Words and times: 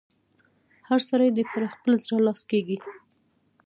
هر 0.87 0.99
سړی 1.09 1.29
دې 1.35 1.43
پر 1.51 1.63
خپل 1.73 1.93
زړه 2.05 2.17
لاس 2.25 2.41
کېږي. 2.51 2.77